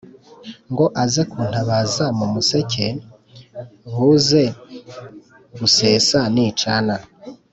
Ngo 0.71 0.85
aze 1.03 1.21
kuntabaza 1.31 2.05
mu 2.17 2.25
museke, 2.33 2.85
buze 3.95 4.43
gusesa 5.59 6.19
nicana. 6.33 6.95